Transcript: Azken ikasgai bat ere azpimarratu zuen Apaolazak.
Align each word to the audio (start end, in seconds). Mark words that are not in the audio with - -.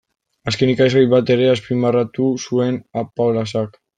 Azken 0.51 0.71
ikasgai 0.71 1.03
bat 1.11 1.33
ere 1.35 1.51
azpimarratu 1.51 2.31
zuen 2.47 2.83
Apaolazak. 3.05 3.81